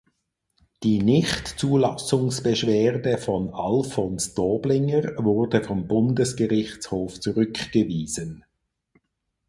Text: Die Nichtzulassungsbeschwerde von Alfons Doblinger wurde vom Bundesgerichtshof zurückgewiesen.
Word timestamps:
Die 0.81 0.99
Nichtzulassungsbeschwerde 0.99 3.19
von 3.19 3.51
Alfons 3.53 4.33
Doblinger 4.33 5.13
wurde 5.17 5.63
vom 5.63 5.87
Bundesgerichtshof 5.87 7.19
zurückgewiesen. 7.19 8.43